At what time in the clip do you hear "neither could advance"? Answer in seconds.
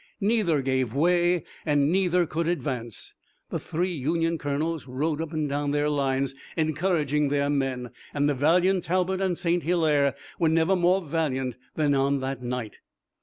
1.91-3.13